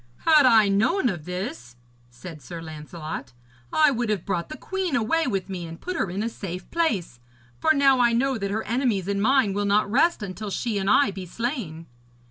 'Had 0.25 0.47
I 0.47 0.67
known 0.67 1.09
of 1.09 1.25
this,' 1.25 1.75
said 2.09 2.41
Sir 2.41 2.59
Lancelot, 2.59 3.33
'I 3.71 3.91
would 3.91 4.09
have 4.09 4.25
brought 4.25 4.49
the 4.49 4.57
queen 4.57 4.95
away 4.95 5.27
with 5.27 5.47
me 5.47 5.67
and 5.67 5.79
put 5.79 5.95
her 5.95 6.09
in 6.09 6.23
a 6.23 6.27
safe 6.27 6.67
place, 6.71 7.19
for 7.59 7.71
now 7.71 7.99
I 7.99 8.11
know 8.11 8.39
that 8.39 8.49
her 8.49 8.63
enemies 8.63 9.07
and 9.07 9.21
mine 9.21 9.53
will 9.53 9.65
not 9.65 9.91
rest 9.91 10.23
until 10.23 10.49
she 10.49 10.79
and 10.79 10.89
I 10.89 11.11
be 11.11 11.27
slain.' 11.27 11.85